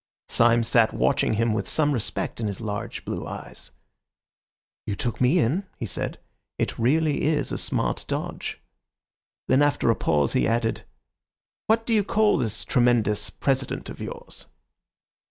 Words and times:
Syme 0.29 0.63
sat 0.63 0.95
watching 0.95 1.33
him 1.35 1.53
with 1.53 1.67
some 1.69 1.91
respect 1.91 2.39
in 2.39 2.47
his 2.47 2.59
large, 2.59 3.05
blue 3.05 3.27
eyes. 3.27 3.69
"You 4.87 4.95
took 4.95 5.21
me 5.21 5.37
in," 5.37 5.67
he 5.77 5.85
said. 5.85 6.17
"It 6.57 6.71
is 6.71 6.79
really 6.79 7.23
a 7.27 7.43
smart 7.45 8.05
dodge." 8.07 8.59
Then 9.47 9.61
after 9.61 9.91
a 9.91 9.95
pause 9.95 10.33
he 10.33 10.47
added— 10.47 10.85
"What 11.67 11.85
do 11.85 11.93
you 11.93 12.03
call 12.03 12.39
this 12.39 12.65
tremendous 12.65 13.29
President 13.29 13.89
of 13.89 13.99
yours?" 14.01 14.47